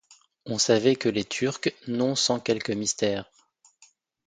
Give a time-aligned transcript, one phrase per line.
[0.47, 3.29] On savait que les turcs, non sans quelque mystère